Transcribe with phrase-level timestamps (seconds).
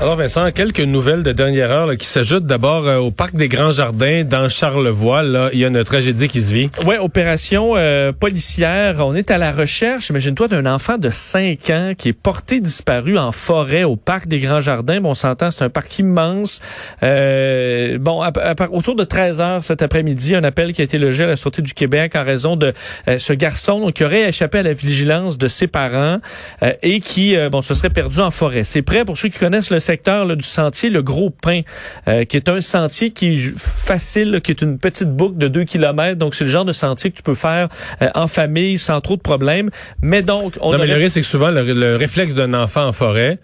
[0.00, 3.48] Alors Vincent, quelques nouvelles de dernière heure là, qui s'ajoutent d'abord euh, au parc des
[3.48, 5.24] Grands Jardins dans Charlevoix.
[5.24, 6.70] Là, il y a une tragédie qui se vit.
[6.86, 9.04] Ouais, opération euh, policière.
[9.04, 10.10] On est à la recherche.
[10.10, 14.38] Imagine-toi d'un enfant de 5 ans qui est porté disparu en forêt au parc des
[14.38, 15.00] Grands Jardins.
[15.00, 16.60] Bon, on s'entend, c'est un parc immense.
[17.02, 20.98] Euh, bon, à, à, autour de 13 heures cet après-midi, un appel qui a été
[20.98, 22.72] logé à la Sûreté du Québec en raison de
[23.08, 26.18] euh, ce garçon donc, qui aurait échappé à la vigilance de ses parents
[26.82, 28.62] et qui, bon, se serait perdu en forêt.
[28.62, 31.62] C'est prêt pour ceux qui connaissent le secteur là, du sentier Le Gros Pin,
[32.08, 35.64] euh, qui est un sentier qui est facile, qui est une petite boucle de 2
[35.64, 36.18] km.
[36.18, 37.68] Donc, c'est le genre de sentier que tu peux faire
[38.02, 39.70] euh, en famille sans trop de problèmes.
[40.02, 42.92] Mais donc, on non, mais le risque, c'est que souvent, le réflexe d'un enfant en
[42.92, 43.38] forêt,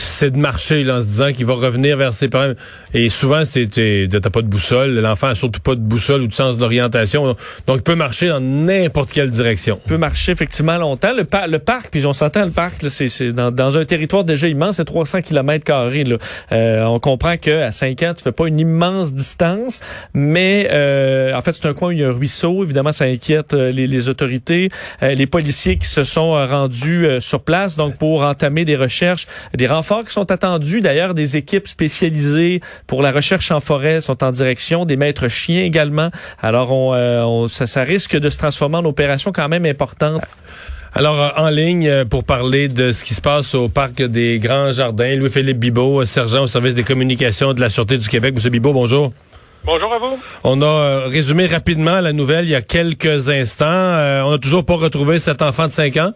[0.00, 2.52] c'est de marcher là, en se disant qu'il va revenir vers ses parents.
[2.94, 4.98] Et souvent, t'as pas de boussole.
[5.00, 7.36] L'enfant a surtout pas de boussole ou de sens d'orientation.
[7.66, 9.80] Donc, il peut marcher dans n'importe quelle direction.
[9.86, 11.12] Il peut marcher effectivement longtemps.
[11.14, 14.84] Le, parc, puis on s'entend, le parc, c'est dans, dans, un territoire déjà immense, c'est
[14.84, 16.04] 300 km carrés.
[16.52, 19.80] Euh, on comprend qu'à 5 ans, tu fais pas une immense distance,
[20.14, 22.64] mais euh, en fait, c'est un coin où il y a un ruisseau.
[22.64, 24.68] Évidemment, ça inquiète euh, les, les autorités,
[25.02, 29.66] euh, les policiers qui se sont rendus sur place, donc pour entamer des recherches, des
[29.66, 30.80] renforts qui sont attendus.
[30.80, 35.62] D'ailleurs, des équipes spécialisées pour la recherche en forêt sont en direction, des maîtres chiens
[35.62, 36.10] également.
[36.40, 40.22] Alors, on, euh, ça, ça risque de se transformer en opération quand même importante.
[40.94, 44.38] Alors, euh, en ligne, euh, pour parler de ce qui se passe au Parc des
[44.38, 48.34] Grands Jardins, Louis-Philippe Bibot, sergent au service des communications de la Sûreté du Québec.
[48.34, 49.12] Monsieur Bibot, bonjour.
[49.64, 50.18] Bonjour à vous.
[50.44, 53.66] On a résumé rapidement la nouvelle il y a quelques instants.
[53.66, 56.12] on n'a toujours pas retrouvé cet enfant de 5 ans?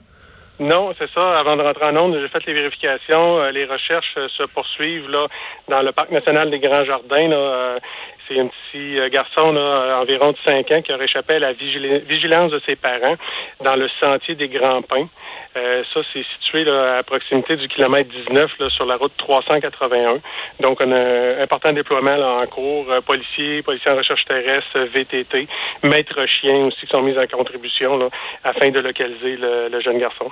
[0.62, 1.40] Non, c'est ça.
[1.40, 3.40] Avant de rentrer en onde, j'ai fait les vérifications.
[3.40, 5.26] Euh, les recherches euh, se poursuivent là
[5.66, 7.26] dans le parc national des Grands Jardins.
[7.26, 7.78] Là, euh,
[8.28, 12.50] c'est un petit garçon là, environ de 5 ans qui aurait échappé à la vigilance
[12.50, 13.16] de ses parents
[13.64, 15.08] dans le sentier des Grands Pins.
[15.54, 20.20] Euh, ça, c'est situé à proximité du kilomètre 19 là, sur la route 381.
[20.60, 22.86] Donc, un important déploiement là, en cours.
[22.90, 25.48] Euh, policiers, policiers en recherche terrestre, VTT,
[25.82, 28.08] maîtres chiens aussi qui sont mis en contribution là,
[28.44, 30.26] afin de localiser le, jeune garçon.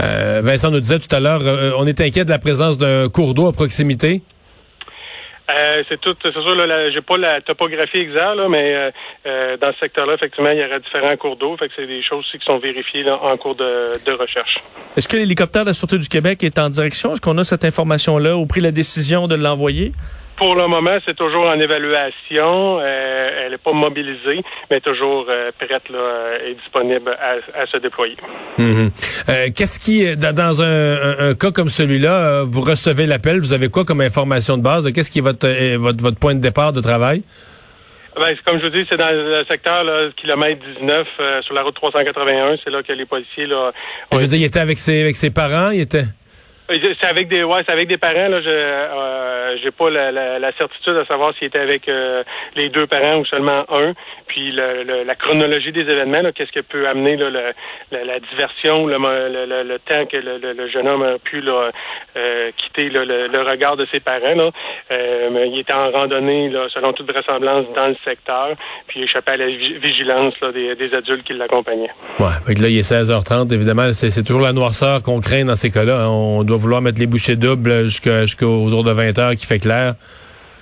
[0.00, 3.08] Euh, Vincent nous disait tout à l'heure, euh, on est inquiet de la présence d'un
[3.08, 4.22] cours d'eau à proximité.
[5.56, 8.90] Euh, c'est tout, c'est sûr, là, j'ai pas la topographie exacte, là, mais euh,
[9.26, 11.56] euh, dans ce secteur-là, effectivement, il y aurait différents cours d'eau.
[11.56, 14.58] Fait que c'est des choses aussi qui sont vérifiées en cours de, de recherche.
[14.96, 17.12] Est-ce que l'hélicoptère de la Sûreté du Québec est en direction?
[17.12, 19.92] Est-ce qu'on a cette information-là ou pris la décision de l'envoyer?
[20.40, 22.80] Pour le moment, c'est toujours en évaluation.
[22.80, 28.16] Euh, elle n'est pas mobilisée, mais toujours euh, prête là, et disponible à, se déployer.
[28.56, 28.90] Mhm.
[29.28, 34.00] Euh, qu'est-ce qui, dans un, cas comme celui-là, vous recevez l'appel, vous avez quoi comme
[34.00, 34.90] information de base?
[34.92, 35.46] Qu'est-ce qui est votre,
[35.76, 37.22] votre, votre point de départ de travail?
[38.16, 41.06] Ben, comme je vous dis, c'est dans le secteur là, kilomètre 19
[41.42, 42.56] sur la route 381.
[42.64, 43.72] C'est là que les policiers là.
[44.10, 46.04] Je veux dire, il était avec ses avec ses parents, il était.
[46.70, 48.40] C'est avec des ouais, c'est avec des parents là.
[48.40, 52.22] Je euh, j'ai pas la, certitude de savoir s'il était avec euh,
[52.56, 53.92] les deux parents ou seulement un.
[54.26, 60.68] Puis la chronologie des événements, qu'est-ce qui peut amener la, diversion, le, temps que le,
[60.68, 64.34] jeune homme a pu euh, quitter le, regard de ses parents.
[64.36, 64.50] Là.
[64.92, 68.50] Euh, il était en randonnée, selon toute vraisemblance, dans le secteur.
[68.86, 71.90] Puis il échappait à la vigilance des adultes qui l'accompagnaient.
[72.20, 73.52] Ouais, là il est 16h30.
[73.52, 76.02] Évidemment, c'est toujours la noirceur qu'on craint dans ces cas-là.
[76.02, 76.08] Hein.
[76.08, 79.96] On doit vouloir mettre les bouchées doubles jusqu'aux heures de 20 heures qui fait clair.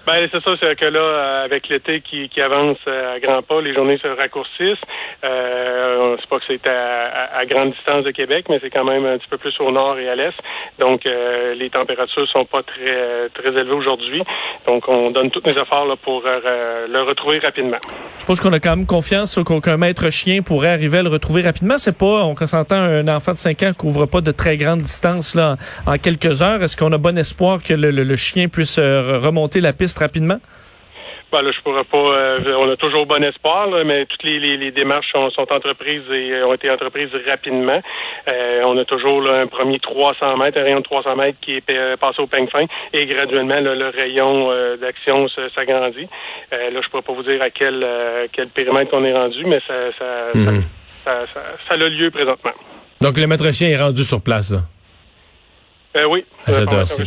[0.08, 3.60] Ben, c'est ça, c'est que là, euh, avec l'été qui, avance euh, à grands pas,
[3.60, 4.80] les journées se raccourcissent.
[5.22, 9.18] Euh, c'est pas que c'est à, grande distance de Québec, mais c'est quand même un
[9.18, 10.32] petit peu plus au nord et à l'est.
[10.78, 14.22] Donc, euh, les températures sont pas très élevées aujourd'hui.
[14.66, 17.78] Donc, on donne tous nos efforts là, pour le retrouver rapidement.
[18.16, 21.42] Je pense qu'on a quand même confiance qu'un maître chien pourrait arriver à le retrouver
[21.42, 21.76] rapidement.
[21.76, 25.34] C'est pas, on s'entend, un enfant de 5 ans couvre pas de très grande distance
[25.34, 26.62] là, en, quelques heures.
[26.62, 30.40] Est-ce qu'on a bon espoir que le chien puisse remonter la piste rapidement?
[31.30, 32.16] Ben là, je pourrais pas.
[32.16, 36.32] Euh, on a toujours bon espoir, mais toutes les, les, démarches sont, sont, entreprises et
[36.32, 37.82] euh, ont été entreprises rapidement.
[38.32, 41.96] Euh, on a toujours un premier 300 mètres, un rayon de 300 mètres qui est
[42.00, 42.64] passé au peigne fin
[42.94, 46.08] et graduellement le rayon d'action s'agrandit.
[46.50, 47.86] là, je pourrais pas vous dire à quel
[48.32, 50.04] quel périmètre on est rendu, mais ça ça,
[50.34, 50.62] mhm.
[51.04, 52.52] ça, ça, ça, a lieu présentement.
[53.02, 54.50] Donc le maître chien est rendu sur place.
[54.50, 54.60] Là?
[55.96, 56.24] Euh, oui.
[56.46, 57.02] À cette heure-ci.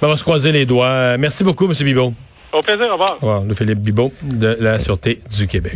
[0.00, 1.16] On va se croiser les doigts.
[1.18, 1.72] Merci beaucoup, M.
[1.72, 2.12] Bibot.
[2.52, 3.12] Au plaisir, au revoir.
[3.14, 3.42] Au revoir.
[3.42, 5.72] Le Philippe Bibot de la Sûreté du Québec.